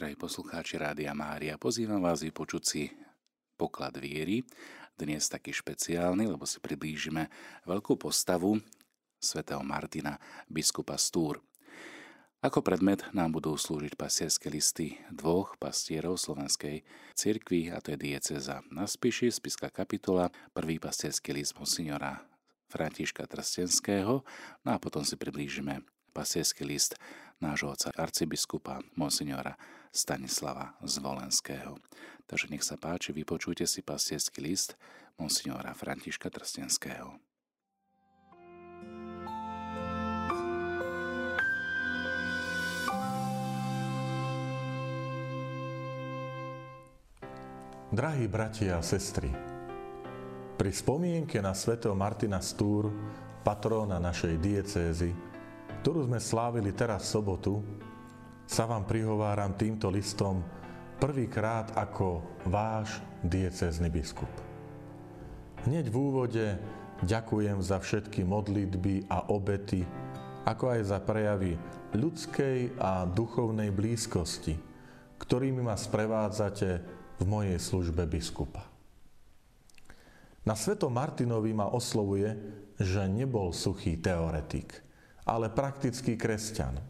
[0.00, 2.88] Drahí poslucháči Rádia Mária, pozývam vás vypočuť si
[3.60, 4.40] poklad viery,
[4.96, 7.28] dnes taký špeciálny, lebo si priblížime
[7.68, 8.56] veľkú postavu
[9.20, 10.16] svätého Martina,
[10.48, 11.44] biskupa Stúr.
[12.40, 16.80] Ako predmet nám budú slúžiť pastierské listy dvoch pastierov slovenskej
[17.12, 22.24] cirkvi, a to je dieceza na Spiši, Spiska kapitola, prvý pastierský list monsignora
[22.72, 24.24] Františka Trstenského,
[24.64, 25.84] no a potom si priblížime
[26.16, 26.96] pastierský list
[27.36, 29.60] nášho oca arcibiskupa monsignora
[29.90, 31.74] Stanislava Zvolenského.
[32.30, 34.78] Takže nech sa páči, vypočujte si pastierský list
[35.18, 37.18] monsignora Františka Trstenského.
[47.90, 49.26] Drahí bratia a sestry,
[50.54, 52.86] pri spomienke na svätého Martina Stúr,
[53.42, 55.10] patróna našej diecézy,
[55.82, 57.52] ktorú sme slávili teraz v sobotu,
[58.50, 60.42] sa vám prihováram týmto listom
[60.98, 62.18] prvýkrát ako
[62.50, 64.26] váš diecézny biskup.
[65.62, 66.46] Hneď v úvode
[67.06, 69.86] ďakujem za všetky modlitby a obety,
[70.50, 71.54] ako aj za prejavy
[71.94, 74.58] ľudskej a duchovnej blízkosti,
[75.22, 76.70] ktorými ma sprevádzate
[77.22, 78.66] v mojej službe biskupa.
[80.42, 82.34] Na Sveto Martinovi ma oslovuje,
[82.82, 84.74] že nebol suchý teoretik–
[85.30, 86.89] ale praktický kresťan.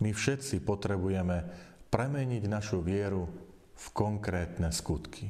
[0.00, 1.44] My všetci potrebujeme
[1.92, 3.28] premeniť našu vieru
[3.76, 5.28] v konkrétne skutky.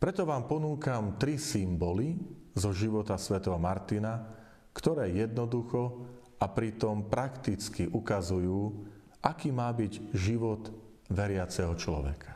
[0.00, 2.16] Preto vám ponúkam tri symboly
[2.56, 4.24] zo života svätého Martina,
[4.72, 6.08] ktoré jednoducho
[6.40, 8.88] a pritom prakticky ukazujú,
[9.20, 10.72] aký má byť život
[11.12, 12.32] veriaceho človeka.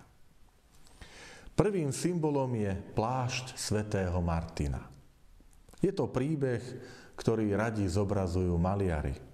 [1.55, 4.84] Prvým symbolom je plášť svätého Martina.
[5.81, 6.61] Je to príbeh,
[7.14, 9.34] ktorý radi zobrazujú maliari.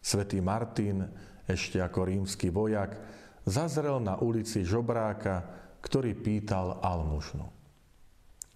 [0.00, 1.04] Svetý Martin,
[1.44, 2.96] ešte ako rímsky vojak,
[3.44, 5.44] zazrel na ulici žobráka,
[5.80, 7.48] ktorý pýtal almužnu.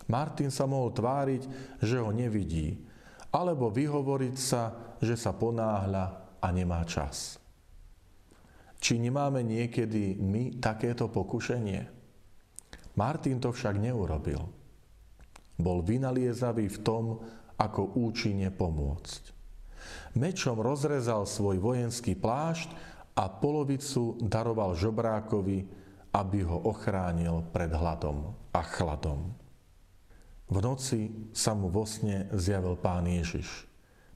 [0.08, 1.42] Martin sa mohol tváriť,
[1.80, 2.76] že ho nevidí,
[3.32, 7.40] alebo vyhovoriť sa, že sa ponáhľa a nemá čas.
[8.78, 11.88] Či nemáme niekedy my takéto pokušenie?
[13.00, 14.44] Martin to však neurobil.
[15.56, 17.04] Bol vynaliezavý v tom,
[17.56, 19.33] ako účinne pomôcť.
[20.14, 22.70] Mečom rozrezal svoj vojenský plášť
[23.14, 25.66] a polovicu daroval žobrákovi,
[26.14, 29.34] aby ho ochránil pred hladom a chladom.
[30.46, 33.66] V noci sa mu vo sne zjavil pán Ježiš.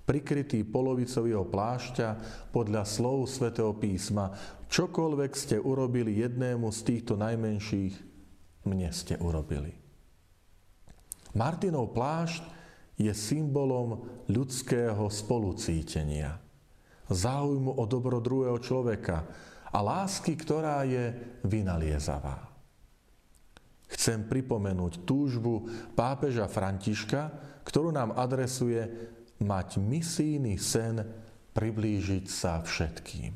[0.06, 2.08] Prikrytý polovicou jeho plášťa
[2.48, 4.32] podľa slov svätého písma,
[4.72, 7.94] čokoľvek ste urobili jednému z týchto najmenších,
[8.64, 9.76] mne ste urobili.
[11.36, 12.57] Martinov plášť
[12.98, 16.34] je symbolom ľudského spolucítenia,
[17.06, 19.22] záujmu o dobro druhého človeka
[19.70, 21.14] a lásky, ktorá je
[21.46, 22.50] vynaliezavá.
[23.88, 27.32] Chcem pripomenúť túžbu pápeža Františka,
[27.64, 28.84] ktorú nám adresuje
[29.40, 31.00] mať misijný sen
[31.54, 33.32] priblížiť sa všetkým.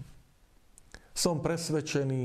[1.15, 2.23] Som presvedčený,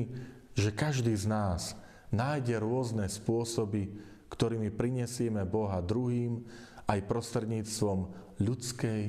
[0.58, 1.78] že každý z nás
[2.09, 3.94] nájde rôzne spôsoby,
[4.28, 6.44] ktorými prinesieme Boha druhým
[6.88, 8.00] aj prostredníctvom
[8.40, 9.02] ľudskej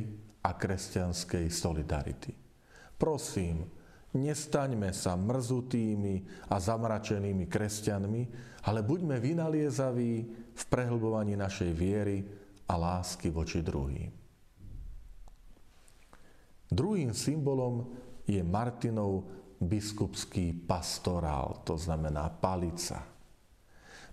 [0.42, 2.32] a kresťanskej solidarity.
[2.98, 3.70] Prosím,
[4.18, 8.22] nestaňme sa mrzutými a zamračenými kresťanmi,
[8.66, 10.12] ale buďme vynaliezaví
[10.54, 12.26] v prehlbovaní našej viery
[12.66, 14.10] a lásky voči druhým.
[16.68, 17.88] Druhým symbolom
[18.28, 19.24] je Martinov
[19.56, 23.00] biskupský pastorál, to znamená palica.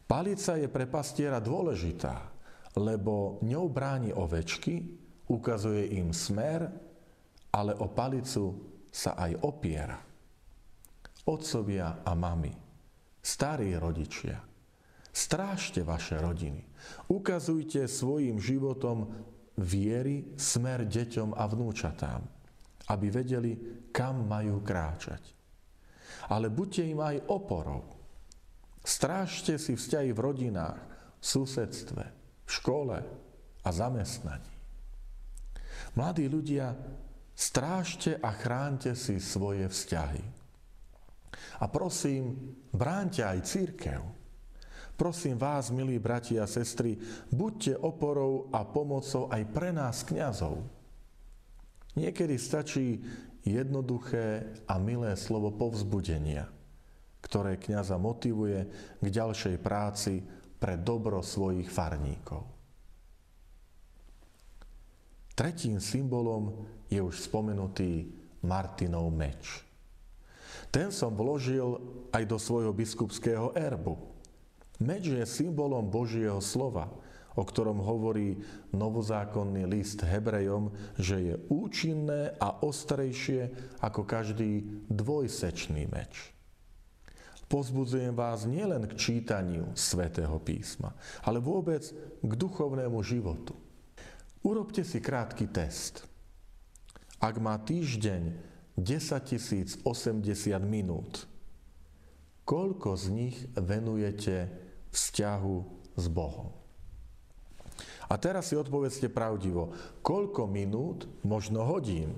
[0.06, 2.35] Palica je pre pastiera dôležitá,
[2.76, 4.84] lebo ňou bráni ovečky,
[5.32, 6.68] ukazuje im smer,
[7.56, 8.46] ale o palicu
[8.92, 10.00] sa aj opiera.
[11.26, 12.54] Otcovia a mami,
[13.24, 14.38] starí rodičia,
[15.10, 16.62] strážte vaše rodiny.
[17.10, 19.10] Ukazujte svojim životom
[19.58, 22.22] viery smer deťom a vnúčatám,
[22.92, 23.52] aby vedeli,
[23.90, 25.34] kam majú kráčať.
[26.30, 27.84] Ale buďte im aj oporou.
[28.86, 30.78] Strážte si vzťahy v rodinách,
[31.18, 32.04] v susedstve,
[32.46, 32.98] v škole
[33.66, 34.54] a zamestnaní.
[35.98, 36.78] Mladí ľudia,
[37.36, 40.24] strážte a chránte si svoje vzťahy.
[41.60, 44.02] A prosím, bránte aj církev.
[44.96, 46.96] Prosím vás, milí bratia a sestry,
[47.28, 50.64] buďte oporou a pomocou aj pre nás, kňazov.
[52.00, 53.04] Niekedy stačí
[53.44, 56.48] jednoduché a milé slovo povzbudenia,
[57.20, 58.68] ktoré kňaza motivuje
[59.04, 60.24] k ďalšej práci
[60.60, 62.56] pre dobro svojich farníkov.
[65.36, 68.08] Tretím symbolom je už spomenutý
[68.48, 69.66] Martinov meč.
[70.72, 71.80] Ten som vložil
[72.16, 74.00] aj do svojho biskupského erbu.
[74.80, 76.92] Meč je symbolom Božieho slova,
[77.36, 78.40] o ktorom hovorí
[78.72, 83.52] novozákonný list Hebrejom, že je účinné a ostrejšie
[83.84, 86.35] ako každý dvojsečný meč.
[87.46, 91.86] Pozbudzujem vás nielen k čítaniu svätého písma, ale vôbec
[92.26, 93.54] k duchovnému životu.
[94.42, 96.10] Urobte si krátky test.
[97.22, 98.34] Ak má týždeň
[98.78, 99.86] 10 080
[100.66, 101.30] minút,
[102.50, 104.50] koľko z nich venujete
[104.90, 105.58] vzťahu
[106.02, 106.50] s Bohom?
[108.10, 109.74] A teraz si odpovedzte pravdivo,
[110.06, 112.14] koľko minút, možno hodín,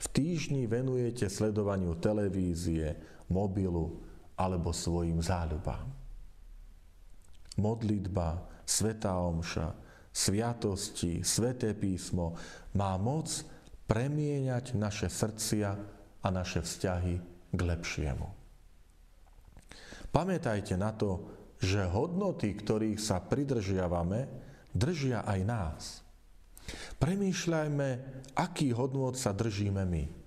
[0.00, 2.98] v týždni venujete sledovaniu televízie,
[3.32, 5.86] mobilu alebo svojim záľubám.
[7.60, 9.76] Modlitba, Svetá Omša,
[10.08, 12.36] sviatosti, Sveté písmo
[12.76, 13.28] má moc
[13.84, 15.68] premieňať naše srdcia
[16.22, 17.14] a naše vzťahy
[17.52, 18.28] k lepšiemu.
[20.12, 21.28] Pamätajte na to,
[21.60, 24.28] že hodnoty, ktorých sa pridržiavame,
[24.72, 25.82] držia aj nás.
[27.00, 27.88] Premýšľajme,
[28.36, 30.21] aký hodnot sa držíme my.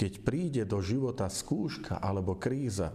[0.00, 2.88] Keď príde do života skúška alebo kríza,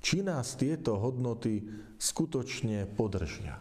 [0.00, 1.60] či nás tieto hodnoty
[2.00, 3.60] skutočne podržia.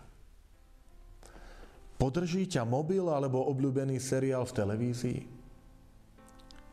[1.99, 5.19] Podrží ťa mobil alebo obľúbený seriál v televízii?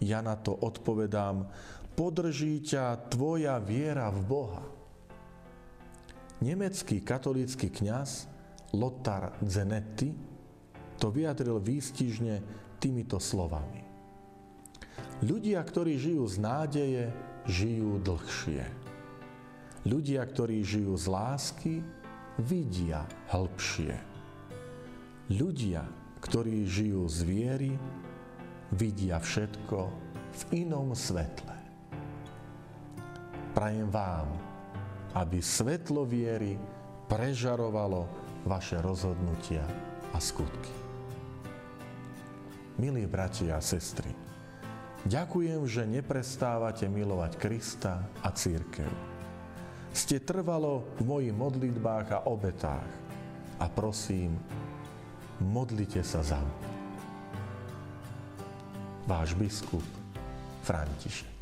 [0.06, 1.50] Ja na to odpovedám,
[1.98, 4.62] podrží ťa tvoja viera v Boha.
[6.38, 8.30] Nemecký katolícky kňaz
[8.78, 10.14] Lothar Zenetti
[11.02, 12.38] to vyjadril výstižne
[12.78, 13.85] týmito slovami.
[15.24, 17.04] Ľudia, ktorí žijú z nádeje,
[17.48, 18.68] žijú dlhšie.
[19.88, 21.74] Ľudia, ktorí žijú z lásky,
[22.36, 23.96] vidia hĺbšie.
[25.32, 25.88] Ľudia,
[26.20, 27.72] ktorí žijú z viery,
[28.76, 29.78] vidia všetko
[30.36, 31.56] v inom svetle.
[33.56, 34.28] Prajem vám,
[35.16, 36.60] aby svetlo viery
[37.08, 38.04] prežarovalo
[38.44, 39.64] vaše rozhodnutia
[40.12, 40.74] a skutky.
[42.76, 44.25] Milí bratia a sestry,
[45.06, 48.90] ďakujem, že neprestávate milovať Krista a církev.
[49.96, 52.90] Ste trvalo v mojich modlitbách a obetách
[53.56, 54.36] a prosím,
[55.40, 56.68] modlite sa za mňa.
[59.06, 59.86] Váš biskup
[60.66, 61.35] František.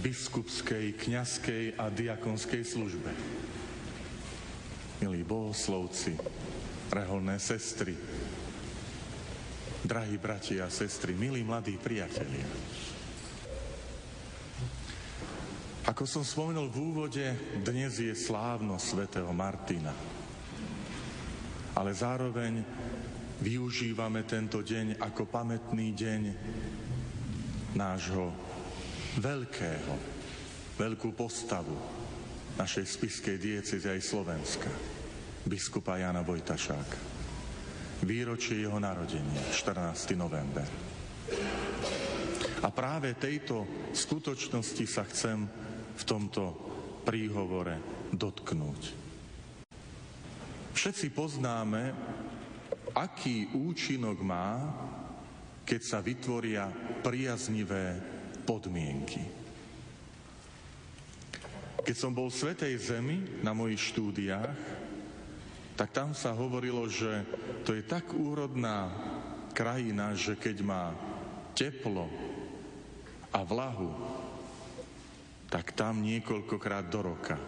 [0.00, 3.12] Biskupskej, kňazskej a diakonskej službe,
[5.04, 6.16] milí bohoslovci,
[6.88, 7.92] reholné sestry,
[9.84, 12.48] drahí bratia a sestry, milí mladí priatelia.
[15.84, 17.26] Ako som spomenul v úvode,
[17.60, 19.92] dnes je slávno svätého Martina.
[21.76, 22.64] Ale zároveň
[23.40, 26.22] využívame tento deň ako pamätný deň
[27.76, 28.49] nášho
[29.18, 29.94] veľkého,
[30.78, 31.74] veľkú postavu
[32.54, 34.70] našej spiskej diecezy aj Slovenska,
[35.42, 37.10] biskupa Jana Vojtašáka.
[38.06, 40.14] Výročie jeho narodenia, 14.
[40.14, 40.66] november.
[42.60, 45.48] A práve tejto skutočnosti sa chcem
[45.96, 46.42] v tomto
[47.02, 48.82] príhovore dotknúť.
[50.70, 51.82] Všetci poznáme,
[52.94, 54.52] aký účinok má
[55.70, 56.66] keď sa vytvoria
[56.98, 57.94] priaznivé
[58.44, 59.22] podmienky.
[61.80, 64.56] Keď som bol v Svetej Zemi na mojich štúdiách,
[65.80, 67.24] tak tam sa hovorilo, že
[67.64, 68.92] to je tak úrodná
[69.56, 70.92] krajina, že keď má
[71.56, 72.04] teplo
[73.32, 73.90] a vlahu,
[75.48, 77.40] tak tam niekoľkokrát do roka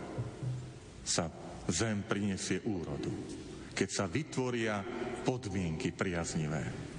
[1.05, 1.29] sa
[1.69, 3.13] zem prinesie úrodu.
[3.77, 4.83] Keď sa vytvoria
[5.23, 6.92] podmienky priaznivé.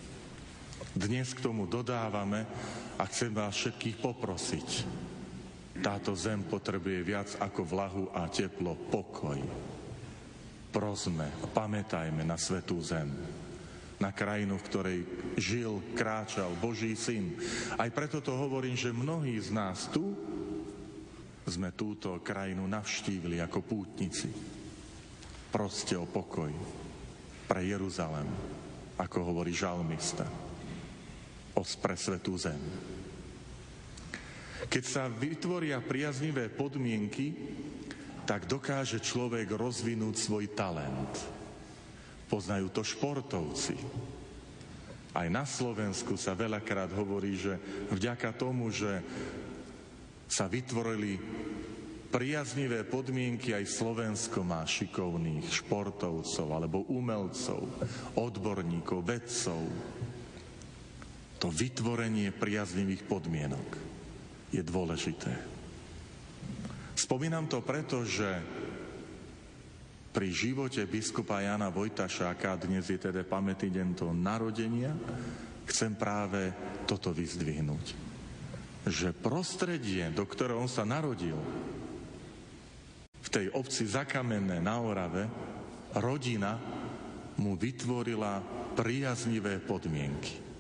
[0.94, 2.46] Dnes k tomu dodávame
[3.02, 4.70] a chcem vás všetkých poprosiť.
[5.82, 9.42] Táto zem potrebuje viac ako vlahu a teplo, pokoj.
[10.70, 13.10] Prosme, pamätajme na svetú zem,
[13.98, 15.00] na krajinu, v ktorej
[15.34, 17.42] žil, kráčal Boží syn.
[17.74, 20.14] Aj preto to hovorím, že mnohí z nás tu
[21.50, 24.30] sme túto krajinu navštívili ako pútnici.
[25.50, 26.54] Proste o pokoj
[27.50, 28.30] pre Jeruzalem,
[29.02, 30.53] ako hovorí žalmista
[31.54, 32.60] pre svetú zem.
[34.68, 37.36] Keď sa vytvoria priaznivé podmienky,
[38.24, 41.14] tak dokáže človek rozvinúť svoj talent.
[42.32, 43.76] Poznajú to športovci.
[45.14, 47.60] Aj na Slovensku sa veľakrát hovorí, že
[47.94, 49.04] vďaka tomu, že
[50.26, 51.22] sa vytvorili
[52.10, 57.66] priaznivé podmienky aj Slovensko má šikovných športovcov alebo umelcov,
[58.18, 59.62] odborníkov, vedcov.
[61.44, 63.68] To vytvorenie priaznivých podmienok
[64.56, 65.28] je dôležité.
[66.96, 68.40] Spomínam to preto, že
[70.16, 74.96] pri živote biskupa Jana Vojtašáka, dnes je teda pamätný deň toho narodenia,
[75.68, 76.56] chcem práve
[76.88, 77.92] toto vyzdvihnúť.
[78.88, 81.36] Že prostredie, do ktorého on sa narodil,
[83.20, 85.28] v tej obci Zakamenné na Orave,
[86.00, 86.56] rodina
[87.36, 88.40] mu vytvorila
[88.80, 90.53] priaznivé podmienky.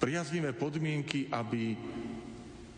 [0.00, 1.76] Priaznivé podmienky, aby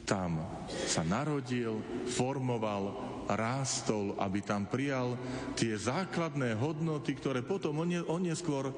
[0.02, 1.78] tam sa narodil,
[2.10, 2.98] formoval,
[3.30, 5.14] rástol, aby tam prijal
[5.54, 8.74] tie základné hodnoty, ktoré potom on neskôr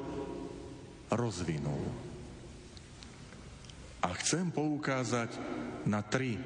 [1.09, 1.81] rozvinul.
[4.05, 5.33] A chcem poukázať
[5.89, 6.37] na tri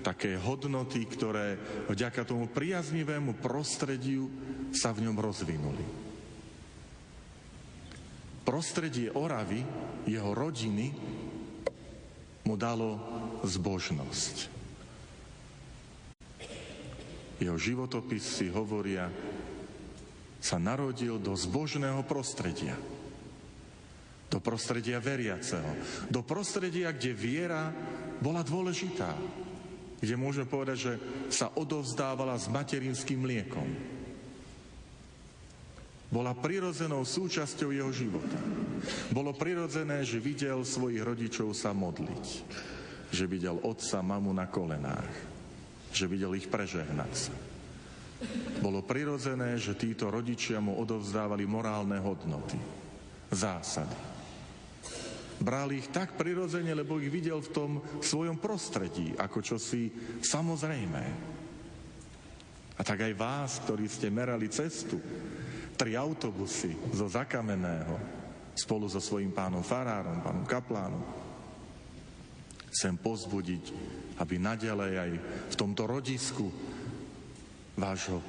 [0.00, 1.60] také hodnoty, ktoré
[1.92, 4.32] vďaka tomu priaznivému prostrediu
[4.72, 5.84] sa v ňom rozvinuli.
[8.48, 9.60] Prostredie Oravy,
[10.08, 10.88] jeho rodiny,
[12.46, 12.98] mu dalo
[13.46, 14.36] zbožnosť.
[17.42, 19.10] Jeho životopisy hovoria,
[20.42, 22.74] sa narodil do zbožného prostredia
[24.32, 25.76] do prostredia veriaceho,
[26.08, 27.68] do prostredia, kde viera
[28.16, 29.12] bola dôležitá,
[30.00, 30.92] kde môžeme povedať, že
[31.28, 33.68] sa odovzdávala s materinským mliekom.
[36.08, 38.40] Bola prirodzenou súčasťou jeho života.
[39.12, 42.26] Bolo prirodzené, že videl svojich rodičov sa modliť,
[43.12, 45.10] že videl otca, mamu na kolenách,
[45.92, 47.34] že videl ich prežehnať sa.
[48.62, 52.58] Bolo prirodzené, že títo rodičia mu odovzdávali morálne hodnoty,
[53.34, 53.98] zásady.
[55.42, 59.90] Bral ich tak prirodzene, lebo ich videl v tom svojom prostredí, ako čosi
[60.22, 61.04] samozrejmé.
[62.78, 65.02] A tak aj vás, ktorí ste merali cestu,
[65.74, 68.21] tri autobusy zo Zakameného,
[68.52, 71.02] spolu so svojím pánom farárom, pánom kaplánom,
[72.72, 73.64] chcem pozbudiť,
[74.20, 75.10] aby nadalej aj
[75.52, 76.48] v tomto rodisku
[77.76, 78.20] vášho,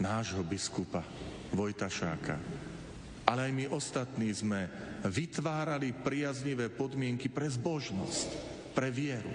[0.00, 1.04] nášho biskupa
[1.52, 2.36] Vojtašáka,
[3.28, 4.68] ale aj my ostatní sme
[5.04, 8.28] vytvárali priaznivé podmienky pre zbožnosť,
[8.72, 9.28] pre vieru.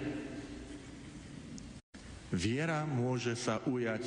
[2.34, 4.04] Viera môže sa ujať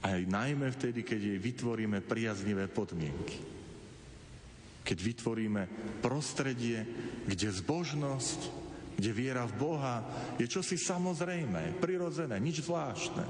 [0.00, 3.49] aj najmä vtedy, keď jej vytvoríme priaznivé podmienky.
[4.90, 5.62] Keď vytvoríme
[6.02, 6.82] prostredie,
[7.22, 8.40] kde zbožnosť,
[8.98, 10.02] kde viera v Boha
[10.34, 13.22] je čosi samozrejme, prirodzené, nič zvláštne.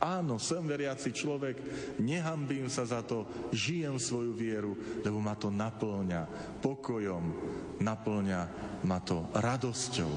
[0.00, 1.60] Áno, som veriaci človek,
[2.00, 4.72] nehambím sa za to, žijem svoju vieru,
[5.04, 6.24] lebo ma to naplňa
[6.64, 7.24] pokojom,
[7.84, 8.40] naplňa
[8.88, 10.14] ma to radosťou.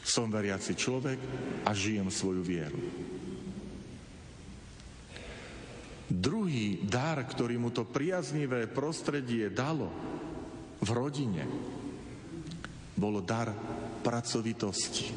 [0.00, 1.20] Som veriaci človek
[1.68, 2.80] a žijem svoju vieru.
[6.14, 9.90] Druhý dar, ktorý mu to priaznivé prostredie dalo
[10.78, 11.42] v rodine,
[12.94, 13.50] bolo dar
[14.06, 15.10] pracovitosti.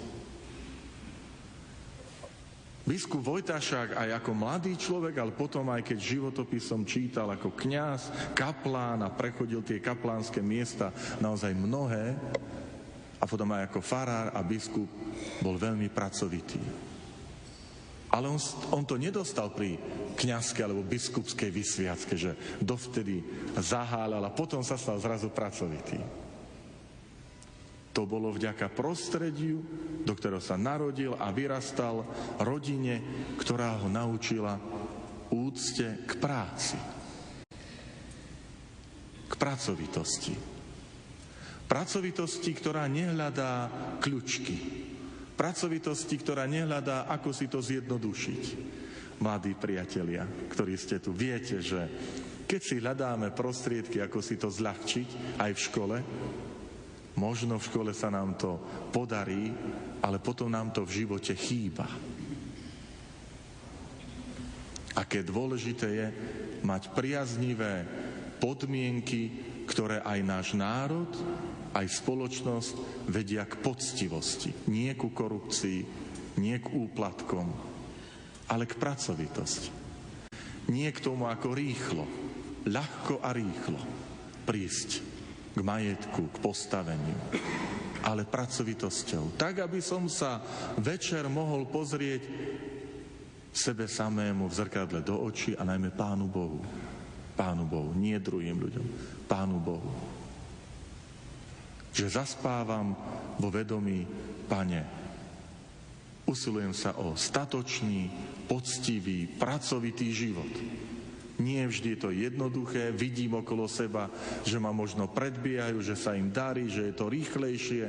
[2.87, 9.03] Biskup Vojtašák aj ako mladý človek, ale potom aj keď životopisom čítal ako kňaz, kaplán
[9.03, 12.15] a prechodil tie kaplánske miesta naozaj mnohé,
[13.17, 14.87] a potom aj ako farár a biskup
[15.41, 16.86] bol veľmi pracovitý.
[18.07, 18.39] Ale on,
[18.71, 19.75] on to nedostal pri
[20.15, 22.31] kňazskej alebo biskupskej vysviacke, že
[22.63, 23.19] dovtedy
[23.59, 25.99] zahálal a potom sa stal zrazu pracovitý.
[27.91, 29.57] To bolo vďaka prostrediu,
[30.05, 32.05] do ktorého sa narodil a vyrastal
[32.37, 33.01] rodine,
[33.41, 34.53] ktorá ho naučila
[35.33, 36.77] úcte k práci.
[39.27, 40.37] K pracovitosti.
[41.67, 43.67] Pracovitosti, ktorá nehľadá
[43.99, 44.86] kľúčky.
[45.37, 48.43] Pracovitosti, ktorá nehľadá, ako si to zjednodušiť.
[49.21, 51.81] Mladí priatelia, ktorí ste tu, viete, že
[52.49, 55.97] keď si hľadáme prostriedky, ako si to zľahčiť aj v škole,
[57.17, 58.61] Možno v škole sa nám to
[58.93, 59.49] podarí,
[60.05, 61.89] ale potom nám to v živote chýba.
[64.93, 66.07] Aké dôležité je
[66.61, 67.89] mať priaznivé
[68.37, 69.33] podmienky,
[69.65, 71.09] ktoré aj náš národ,
[71.77, 74.49] aj spoločnosť vedia k poctivosti.
[74.73, 75.79] Nie ku korupcii,
[76.41, 77.47] nie k úplatkom,
[78.49, 79.69] ale k pracovitosti.
[80.73, 82.05] Nie k tomu, ako rýchlo,
[82.65, 83.79] ľahko a rýchlo
[84.43, 84.89] prísť
[85.53, 87.17] k majetku, k postaveniu,
[88.05, 89.37] ale pracovitosťou.
[89.37, 90.41] Tak, aby som sa
[90.81, 92.23] večer mohol pozrieť
[93.53, 96.61] sebe samému v zrkadle do očí a najmä Pánu Bohu.
[97.33, 98.85] Pánu Bohu, nie druhým ľuďom,
[99.29, 100.16] Pánu Bohu.
[101.97, 102.93] Že zaspávam
[103.41, 104.05] vo vedomí,
[104.45, 104.85] Pane,
[106.29, 108.13] usilujem sa o statočný,
[108.45, 110.53] poctivý, pracovitý život.
[111.41, 114.13] Nie vždy je to jednoduché, vidím okolo seba,
[114.45, 117.85] že ma možno predbiehajú, že sa im darí, že je to rýchlejšie,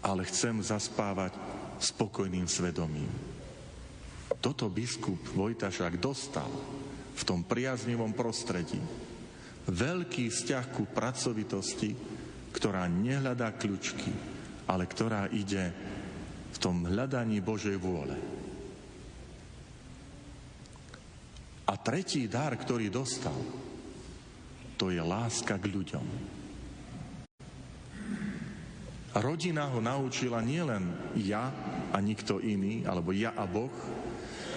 [0.00, 1.36] ale chcem zaspávať
[1.80, 3.12] spokojným svedomím.
[4.40, 6.48] Toto biskup Vojtašák dostal
[7.12, 8.80] v tom priaznivom prostredí.
[9.68, 11.92] Veľký vzťah ku pracovitosti,
[12.54, 14.12] ktorá nehľadá kľúčky,
[14.70, 15.74] ale ktorá ide
[16.50, 18.16] v tom hľadaní Božej vôle.
[21.70, 23.36] A tretí dar, ktorý dostal,
[24.74, 26.06] to je láska k ľuďom.
[29.10, 31.50] Rodina ho naučila nielen ja
[31.90, 33.70] a nikto iný, alebo ja a Boh,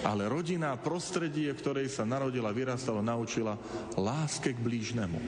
[0.04, 3.56] ale rodina a prostredie, v ktorej sa narodila, vyrastala, naučila
[3.96, 5.18] láske k blížnemu.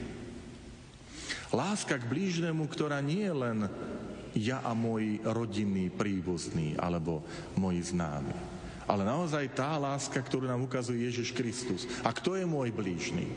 [1.51, 3.59] Láska k blížnemu, ktorá nie je len
[4.37, 7.25] ja a môj rodinný príbuzný alebo
[7.57, 8.57] moji známi
[8.87, 11.83] ale naozaj tá láska, ktorú nám ukazuje Ježiš Kristus.
[12.07, 13.27] A kto je môj blížny?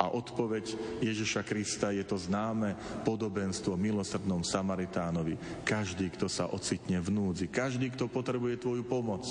[0.00, 2.74] A odpoveď Ježiša Krista je to známe
[3.06, 5.62] podobenstvo milosrdnom Samaritánovi.
[5.62, 9.22] Každý, kto sa ocitne v núdzi, každý, kto potrebuje tvoju pomoc,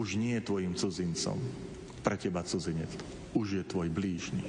[0.00, 1.36] už nie je tvojim cudzincom.
[2.00, 2.88] Pre teba cudzinec.
[3.36, 4.40] Už je tvoj blížny.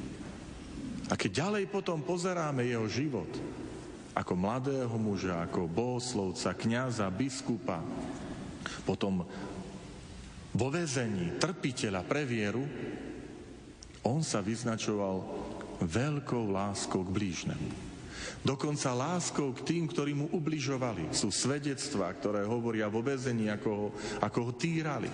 [1.11, 3.27] A keď ďalej potom pozeráme jeho život,
[4.15, 7.83] ako mladého muža, ako bohoslovca, kniaza, biskupa,
[8.87, 9.27] potom
[10.55, 12.63] vo väzení trpiteľa pre vieru,
[14.07, 15.19] on sa vyznačoval
[15.83, 17.90] veľkou láskou k blížnemu.
[18.41, 21.13] Dokonca láskou k tým, ktorí mu ubližovali.
[21.13, 23.87] Sú svedectvá, ktoré hovoria vo väzení, ako ho,
[24.21, 25.09] ako ho týrali.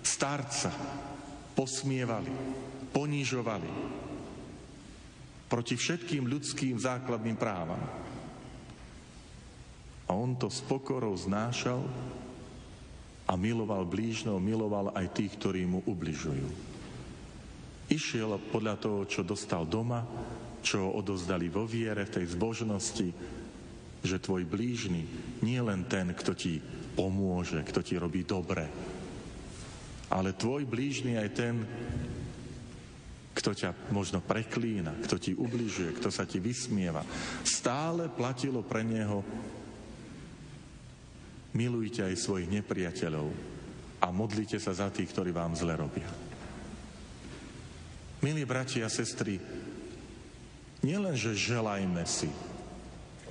[0.00, 0.72] Starca
[1.54, 2.32] posmievali,
[2.90, 3.70] ponižovali
[5.50, 7.82] proti všetkým ľudským základným právam.
[10.06, 11.82] A on to s pokorou znášal
[13.26, 16.70] a miloval blížneho, miloval aj tých, ktorí mu ubližujú.
[17.90, 20.06] Išiel podľa toho, čo dostal doma,
[20.60, 23.08] čo odozdali vo viere, v tej zbožnosti,
[24.00, 25.02] že tvoj blížny
[25.44, 26.60] nie je len ten, kto ti
[26.96, 28.64] pomôže, kto ti robí dobre,
[30.10, 31.54] ale tvoj blížny aj ten,
[33.30, 37.00] kto ťa možno preklína, kto ti ubližuje, kto sa ti vysmieva.
[37.46, 39.22] Stále platilo pre neho
[41.50, 43.26] Milujte aj svojich nepriateľov
[43.98, 46.06] a modlite sa za tých, ktorí vám zle robia.
[48.22, 49.40] Milí bratia a sestry,
[50.84, 52.30] nielenže želajme si,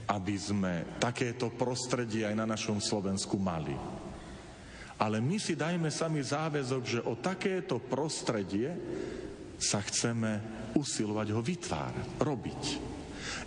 [0.10, 3.78] aby sme takéto prostredie aj na našom Slovensku mali,
[5.00, 8.74] ale my si dajme sami záväzok, že o takéto prostredie
[9.56, 10.44] sa chceme
[10.76, 12.64] usilovať ho vytvárať, robiť.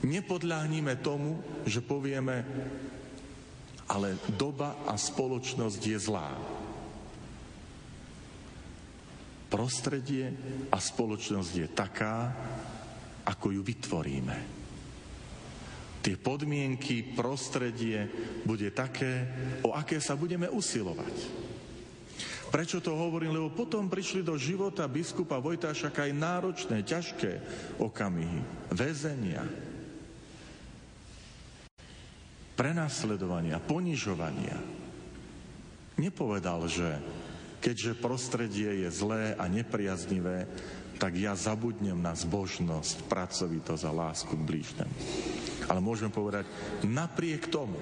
[0.07, 2.45] Nepodľahnime tomu, že povieme,
[3.89, 6.31] ale doba a spoločnosť je zlá.
[9.53, 10.33] Prostredie
[10.73, 12.33] a spoločnosť je taká,
[13.27, 14.39] ako ju vytvoríme.
[16.03, 18.11] Tie podmienky, prostredie
[18.43, 19.31] bude také,
[19.63, 21.43] o aké sa budeme usilovať.
[22.53, 23.33] Prečo to hovorím?
[23.39, 27.33] Lebo potom prišli do života biskupa Vojtášaka aj náročné, ťažké
[27.81, 29.47] okamihy, väzenia,
[32.59, 34.59] prenasledovania, ponižovania.
[35.97, 36.99] Nepovedal, že
[37.63, 40.51] keďže prostredie je zlé a nepriaznivé,
[41.03, 44.95] tak ja zabudnem na zbožnosť, pracovitosť a lásku k blížnemu.
[45.67, 46.47] Ale môžeme povedať,
[46.87, 47.75] napriek tomu,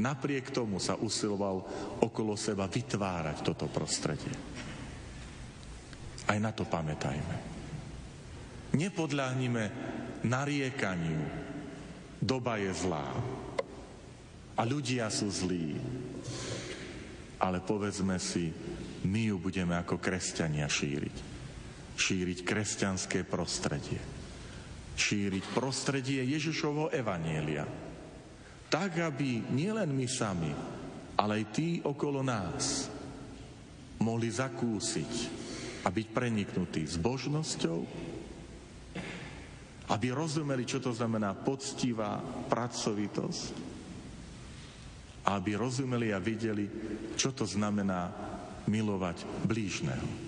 [0.00, 1.68] napriek tomu sa usiloval
[2.00, 4.32] okolo seba vytvárať toto prostredie.
[6.24, 7.36] Aj na to pamätajme.
[8.72, 9.64] Nepodľahnime
[10.24, 11.20] nariekaniu.
[12.24, 13.04] Doba je zlá
[14.56, 15.76] a ľudia sú zlí.
[17.36, 18.48] Ale povedzme si,
[19.04, 21.37] my ju budeme ako kresťania šíriť.
[21.98, 23.98] Šíriť kresťanské prostredie.
[24.94, 27.66] Šíriť prostredie Ježišovho evanielia.
[28.70, 30.52] Tak, aby nielen my sami,
[31.18, 32.86] ale aj tí okolo nás
[33.98, 35.12] mohli zakúsiť
[35.82, 37.78] a byť preniknutí zbožnosťou,
[39.88, 43.44] aby rozumeli, čo to znamená poctivá pracovitosť,
[45.32, 46.68] aby rozumeli a videli,
[47.16, 48.12] čo to znamená
[48.68, 50.27] milovať blížneho.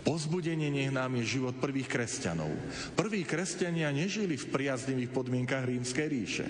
[0.00, 2.48] Pozbudenie nech nám je život prvých kresťanov.
[2.96, 6.46] Prví kresťania nežili v priaznivých podmienkach rímskej ríše.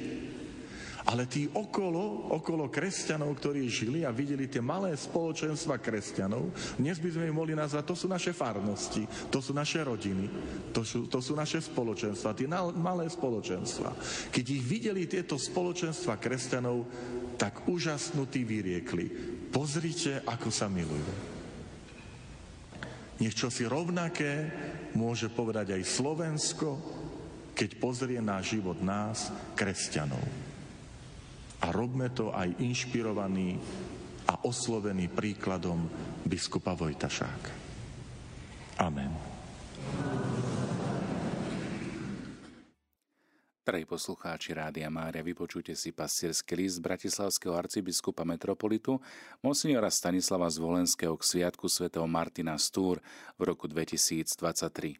[1.08, 7.08] Ale tí okolo, okolo kresťanov, ktorí žili a videli tie malé spoločenstva kresťanov, dnes by
[7.10, 10.28] sme ich mohli nazvať, to sú naše farnosti, to sú naše rodiny,
[10.76, 13.96] to sú, to sú naše spoločenstva, tie malé spoločenstva.
[14.28, 16.84] Keď ich videli tieto spoločenstva kresťanov,
[17.40, 19.06] tak úžasnutí vyriekli,
[19.48, 21.39] pozrite, ako sa milujú.
[23.20, 24.48] Nech si rovnaké
[24.96, 26.68] môže povedať aj Slovensko,
[27.52, 30.24] keď pozrie na život nás, kresťanov.
[31.60, 33.60] A robme to aj inšpirovaný
[34.24, 35.84] a oslovený príkladom
[36.24, 37.52] biskupa Vojtašáka.
[38.80, 39.29] Amen.
[43.70, 48.98] Drahí poslucháči Rádia Mária, vypočujte si pastierský list bratislavského arcibiskupa metropolitu
[49.46, 52.98] monsignora Stanislava Zvolenského k sviatku svätého Martina Stúr
[53.38, 54.98] v roku 2023.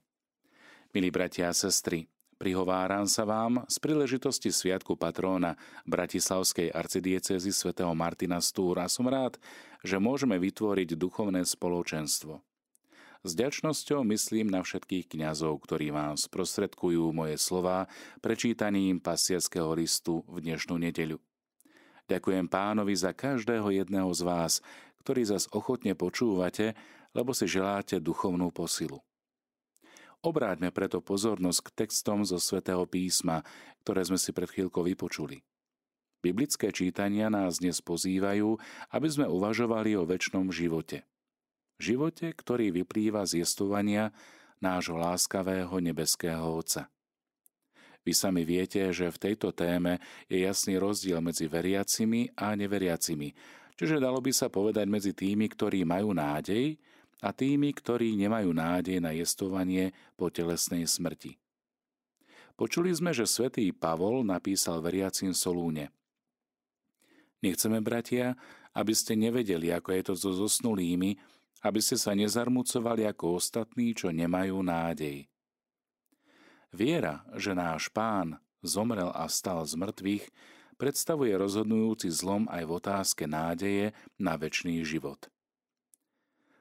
[0.94, 2.06] Milí bratia a sestry,
[2.38, 9.34] prihováram sa vám z príležitosti sviatku patróna Bratislavskej arcidiecezy svätého Martina Stúr a som rád,
[9.82, 12.38] že môžeme vytvoriť duchovné spoločenstvo–
[13.20, 17.84] s ďačnosťou myslím na všetkých kňazov, ktorí vám sprostredkujú moje slova
[18.24, 21.20] prečítaním pasierského listu v dnešnú nedeľu.
[22.08, 24.52] Ďakujem pánovi za každého jedného z vás,
[25.04, 26.72] ktorý zas ochotne počúvate,
[27.12, 29.04] lebo si želáte duchovnú posilu.
[30.24, 33.44] Obráťme preto pozornosť k textom zo svätého písma,
[33.84, 35.44] ktoré sme si pred chvíľkou vypočuli.
[36.20, 38.56] Biblické čítania nás dnes pozývajú,
[38.92, 41.04] aby sme uvažovali o väčšnom živote–
[41.80, 44.12] živote, ktorý vyplýva z jestovania
[44.60, 46.92] nášho láskavého nebeského Otca.
[48.00, 53.32] Vy sami viete, že v tejto téme je jasný rozdiel medzi veriacimi a neveriacimi,
[53.76, 56.80] čiže dalo by sa povedať medzi tými, ktorí majú nádej
[57.20, 61.36] a tými, ktorí nemajú nádej na jestovanie po telesnej smrti.
[62.56, 65.92] Počuli sme, že svätý Pavol napísal veriacim Solúne.
[67.40, 68.36] Nechceme, bratia,
[68.76, 71.16] aby ste nevedeli, ako je to so zosnulými,
[71.60, 75.28] aby ste sa nezarmucovali ako ostatní, čo nemajú nádej.
[76.70, 80.24] Viera, že náš pán zomrel a stal z mŕtvych,
[80.80, 85.28] predstavuje rozhodnujúci zlom aj v otázke nádeje na väčší život.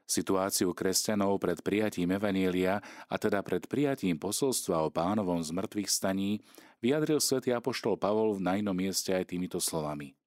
[0.10, 6.42] Situáciu kresťanov pred prijatím Evanielia a teda pred prijatím posolstva o pánovom zmrtvých staní
[6.82, 10.18] vyjadril svätý apoštol Pavol v najnom mieste aj týmito slovami.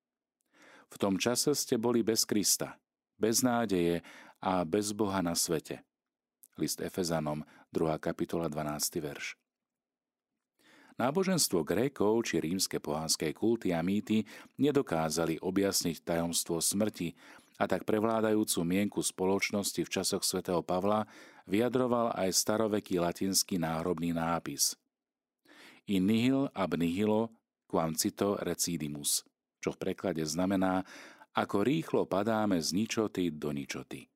[0.87, 2.79] V tom čase ste boli bez Krista,
[3.19, 4.07] bez nádeje
[4.43, 5.87] a bez Boha na svete.
[6.59, 7.97] List Efezanom, 2.
[8.03, 8.99] kapitola, 12.
[8.99, 9.39] verš.
[11.01, 14.29] Náboženstvo Grékov či rímske pohánske kulty a mýty
[14.61, 17.17] nedokázali objasniť tajomstvo smrti
[17.57, 21.09] a tak prevládajúcu mienku spoločnosti v časoch svätého Pavla
[21.49, 24.77] vyjadroval aj staroveký latinský náhrobný nápis
[25.89, 27.33] In nihil ab nihilo
[27.67, 29.25] quam cito recidimus,
[29.65, 30.85] čo v preklade znamená
[31.33, 34.12] ako rýchlo padáme z ničoty do ničoty.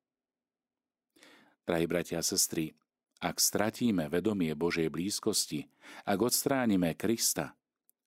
[1.67, 2.79] Drahí bratia a sestry,
[3.19, 5.67] ak stratíme vedomie Božej blízkosti,
[6.07, 7.59] ak odstránime Krista,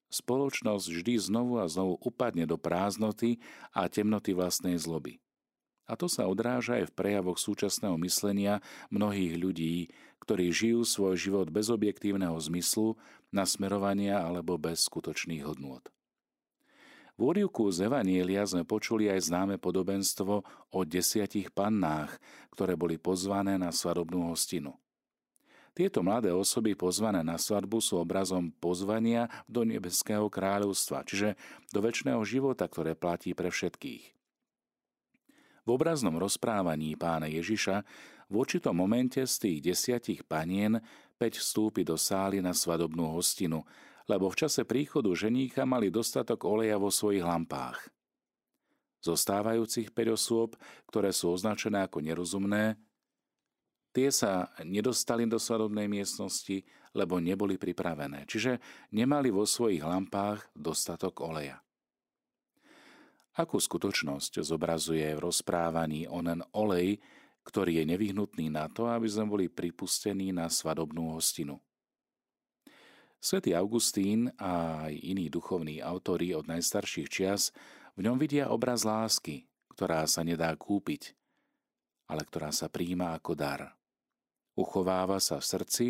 [0.09, 3.37] spoločnosť vždy znovu a znovu upadne do prázdnoty
[3.77, 5.21] a temnoty vlastnej zloby.
[5.85, 9.93] A to sa odráža aj v prejavoch súčasného myslenia mnohých ľudí,
[10.25, 12.97] ktorí žijú svoj život bez objektívneho zmyslu,
[13.29, 15.85] nasmerovania alebo bez skutočných hodnôt.
[17.21, 20.41] V úrivku z Evanielia sme počuli aj známe podobenstvo
[20.73, 22.17] o desiatich pannách,
[22.49, 24.73] ktoré boli pozvané na svadobnú hostinu.
[25.77, 31.37] Tieto mladé osoby pozvané na svadbu sú obrazom pozvania do nebeského kráľovstva, čiže
[31.69, 34.05] do väčšného života, ktoré platí pre všetkých.
[35.61, 37.85] V obraznom rozprávaní pána Ježiša
[38.33, 40.81] v určitom momente z tých desiatich panien
[41.21, 43.69] päť vstúpi do sály na svadobnú hostinu,
[44.11, 47.79] lebo v čase príchodu ženícha mali dostatok oleja vo svojich lampách.
[49.07, 50.59] Zostávajúcich 5 osôb,
[50.91, 52.75] ktoré sú označené ako nerozumné,
[53.95, 58.59] tie sa nedostali do svadobnej miestnosti, lebo neboli pripravené, čiže
[58.91, 61.63] nemali vo svojich lampách dostatok oleja.
[63.39, 66.99] Akú skutočnosť zobrazuje v rozprávaní onen olej,
[67.47, 71.63] ktorý je nevyhnutný na to, aby sme boli pripustení na svadobnú hostinu?
[73.21, 77.53] Svetý Augustín a aj iní duchovní autori od najstarších čias
[77.93, 79.45] v ňom vidia obraz lásky,
[79.77, 81.13] ktorá sa nedá kúpiť,
[82.09, 83.77] ale ktorá sa príjma ako dar.
[84.57, 85.87] Uchováva sa v srdci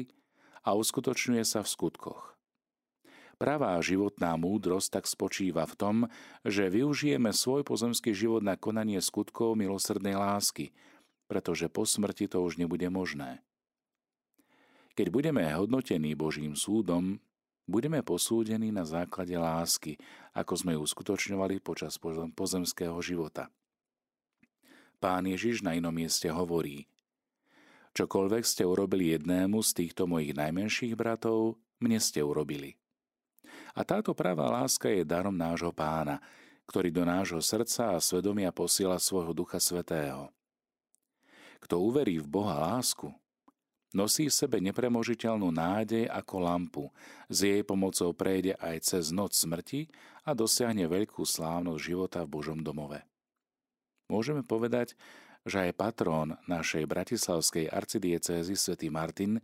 [0.66, 2.34] a uskutočňuje sa v skutkoch.
[3.40, 5.96] Pravá životná múdrosť tak spočíva v tom,
[6.44, 10.74] že využijeme svoj pozemský život na konanie skutkov milosrdnej lásky,
[11.30, 13.40] pretože po smrti to už nebude možné.
[15.00, 17.16] Keď budeme hodnotení Božím súdom,
[17.64, 19.96] budeme posúdení na základe lásky,
[20.36, 21.96] ako sme ju uskutočňovali počas
[22.36, 23.48] pozemského života.
[25.00, 26.84] Pán Ježiš na inom mieste hovorí
[27.96, 32.76] Čokoľvek ste urobili jednému z týchto mojich najmenších bratov, mne ste urobili.
[33.72, 36.20] A táto pravá láska je darom nášho pána,
[36.68, 40.28] ktorý do nášho srdca a svedomia posiela svojho Ducha Svetého.
[41.56, 43.08] Kto uverí v Boha lásku,
[43.92, 46.84] nosí v sebe nepremožiteľnú nádej ako lampu,
[47.26, 49.90] s jej pomocou prejde aj cez noc smrti
[50.26, 53.02] a dosiahne veľkú slávnosť života v Božom domove.
[54.10, 54.98] Môžeme povedať,
[55.46, 59.40] že aj patrón našej bratislavskej arcidiecézy svätý Martin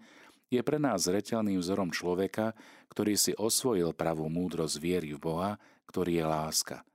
[0.52, 2.54] je pre nás zreteľným vzorom človeka,
[2.90, 5.50] ktorý si osvojil pravú múdrosť viery v Boha,
[5.90, 6.78] ktorý je láska–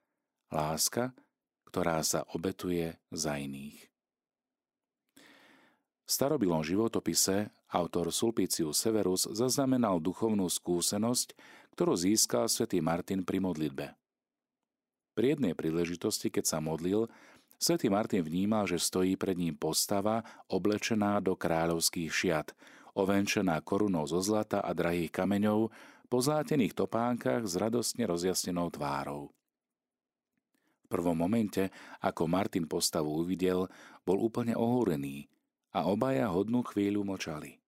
[0.52, 1.16] Láska,
[1.72, 3.91] ktorá sa obetuje za iných.
[6.12, 11.32] V starobilom životopise autor Sulpicius Severus zaznamenal duchovnú skúsenosť,
[11.72, 13.96] ktorú získal svätý Martin pri modlitbe.
[15.16, 17.08] Pri jednej príležitosti, keď sa modlil,
[17.56, 20.20] svätý Martin vnímal, že stojí pred ním postava
[20.52, 22.52] oblečená do kráľovských šiat,
[22.92, 25.72] ovenčená korunou zo zlata a drahých kameňov,
[26.12, 29.32] po zlátených topánkach s radostne rozjasnenou tvárou
[30.92, 31.72] prvom momente,
[32.04, 33.72] ako Martin postavu uvidel,
[34.04, 35.32] bol úplne ohúrený
[35.72, 37.60] a obaja hodnú chvíľu močali.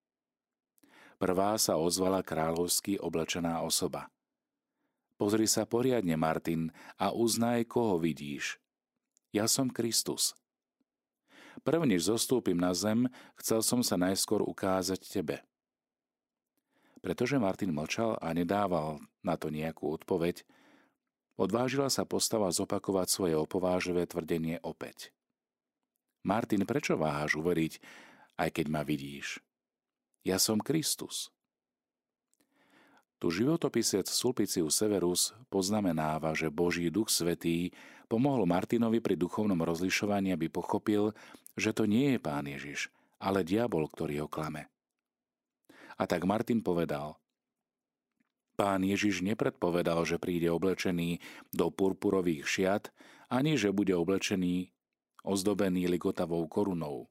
[1.17, 4.11] Prvá sa ozvala kráľovsky oblečená osoba.
[5.15, 8.59] Pozri sa poriadne, Martin, a uznaj, koho vidíš.
[9.31, 10.35] Ja som Kristus.
[11.63, 13.07] Prvnež zostúpim na zem,
[13.39, 15.39] chcel som sa najskôr ukázať tebe.
[16.99, 20.43] Pretože Martin mlčal a nedával na to nejakú odpoveď,
[21.33, 25.09] Odvážila sa postava zopakovať svoje opováživé tvrdenie opäť.
[26.23, 27.73] Martin, prečo váhaš uveriť,
[28.39, 29.43] aj keď ma vidíš?
[30.23, 31.27] Ja som Kristus.
[33.19, 37.71] Tu životopisec Sulpicius Severus poznamenáva, že Boží duch svetý
[38.07, 41.15] pomohol Martinovi pri duchovnom rozlišovaní, aby pochopil,
[41.55, 44.67] že to nie je pán Ježiš, ale diabol, ktorý ho klame.
[45.99, 47.19] A tak Martin povedal,
[48.53, 51.17] Pán Ježiš nepredpovedal, že príde oblečený
[51.49, 52.83] do purpurových šiat,
[53.33, 54.69] ani že bude oblečený
[55.23, 57.07] ozdobený ligotavou korunou.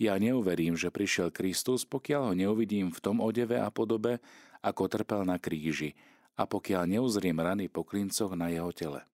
[0.00, 4.20] Ja neuverím, že prišiel Kristus, pokiaľ ho neuvidím v tom odeve a podobe,
[4.60, 5.96] ako trpel na kríži
[6.36, 9.04] a pokiaľ neuzriem rany po klincoch na jeho tele.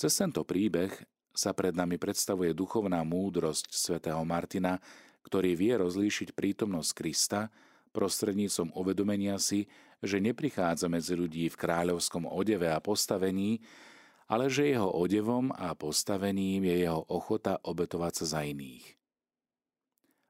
[0.00, 0.92] Cez tento príbeh
[1.36, 4.80] sa pred nami predstavuje duchovná múdrosť svätého Martina,
[5.24, 7.52] ktorý vie rozlíšiť prítomnosť Krista
[7.92, 9.68] prostredníctvom uvedomenia si,
[10.00, 13.60] že neprichádza medzi ľudí v kráľovskom odeve a postavení,
[14.30, 18.94] ale že jeho odevom a postavením je jeho ochota obetovať sa za iných.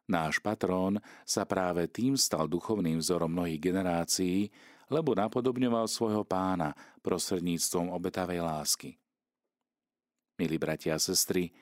[0.08, 4.50] Náš patrón sa práve tým stal duchovným vzorom mnohých generácií,
[4.90, 8.90] lebo napodobňoval svojho pána prostredníctvom obetavej lásky.
[10.40, 11.52] Milí bratia a sestry,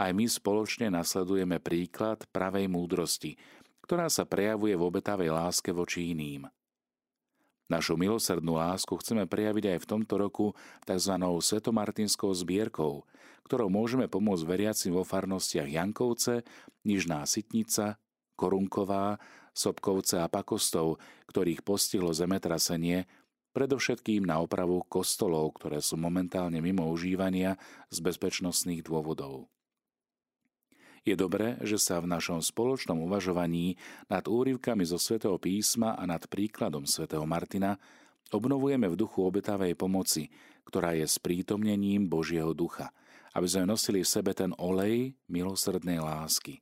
[0.00, 3.36] aj my spoločne nasledujeme príklad pravej múdrosti,
[3.84, 6.48] ktorá sa prejavuje v obetavej láske voči iným.
[7.70, 11.14] Našu milosrdnú lásku chceme prejaviť aj v tomto roku tzv.
[11.22, 13.06] svetomartinskou zbierkou,
[13.46, 16.42] ktorou môžeme pomôcť veriacim vo farnostiach Jankovce,
[16.82, 18.02] Nižná Sitnica,
[18.34, 19.22] Korunková,
[19.54, 20.98] Sobkovce a Pakostov,
[21.30, 23.06] ktorých postihlo zemetrasenie,
[23.54, 27.54] predovšetkým na opravu kostolov, ktoré sú momentálne mimo užívania
[27.86, 29.46] z bezpečnostných dôvodov.
[31.00, 36.20] Je dobré, že sa v našom spoločnom uvažovaní nad úryvkami zo svätého písma a nad
[36.28, 37.80] príkladom svätého Martina
[38.28, 40.28] obnovujeme v duchu obetavej pomoci,
[40.68, 42.92] ktorá je sprítomnením Božieho ducha,
[43.32, 46.60] aby sme nosili v sebe ten olej milosrdnej lásky.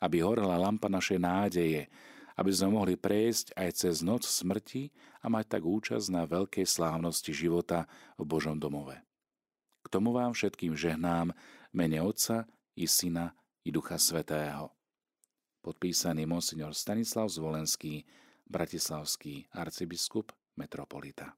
[0.00, 1.92] Aby horela lampa našej nádeje,
[2.40, 4.88] aby sme mohli prejsť aj cez noc smrti
[5.20, 7.84] a mať tak účasť na veľkej slávnosti života
[8.16, 8.96] v Božom domove.
[9.84, 11.36] K tomu vám všetkým žehnám
[11.76, 13.36] mene Otca i Syna
[13.70, 14.70] Ducha Svetého.
[15.62, 18.06] Podpísaný monsignor Stanislav Zvolenský,
[18.50, 21.34] bratislavský arcibiskup metropolita.